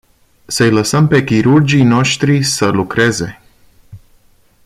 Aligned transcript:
Să-i 0.45 0.71
lăsăm 0.71 1.07
pe 1.07 1.23
chirurgii 1.23 1.83
noști 1.83 2.41
să 2.41 2.67
lucreze. 2.69 3.41